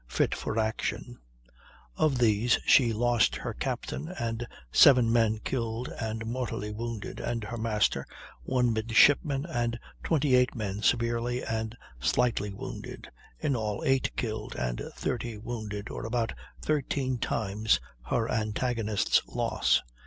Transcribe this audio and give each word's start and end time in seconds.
]fit 0.17 0.33
for 0.33 0.57
action; 0.57 1.19
of 1.95 2.17
these 2.17 2.57
she 2.65 2.91
lost 2.91 3.35
her 3.35 3.53
captain, 3.53 4.07
and 4.17 4.47
seven 4.71 5.13
men 5.13 5.37
killed 5.43 5.89
and 5.89 6.25
mortally 6.25 6.71
wounded, 6.71 7.19
and 7.19 7.43
her 7.43 7.55
master, 7.57 8.07
one 8.41 8.73
midshipman, 8.73 9.45
and 9.45 9.77
28 10.03 10.55
men 10.55 10.81
severely 10.81 11.43
and 11.45 11.77
slightly 11.99 12.51
wounded, 12.51 13.11
in 13.37 13.55
all 13.55 13.83
8 13.85 14.15
killed 14.15 14.55
and 14.55 14.81
30 14.95 15.37
wounded, 15.37 15.91
or 15.91 16.03
about 16.03 16.33
13 16.63 17.19
times 17.19 17.79
her 18.07 18.27
antagonist's 18.27 19.21
loss. 19.27 19.83